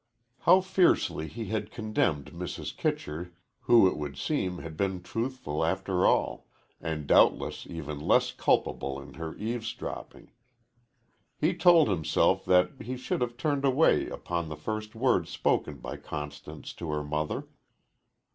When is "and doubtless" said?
6.81-7.67